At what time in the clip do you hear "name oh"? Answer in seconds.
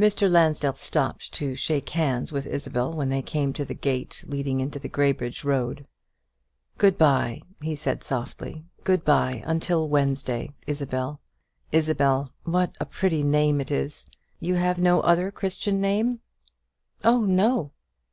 15.80-17.24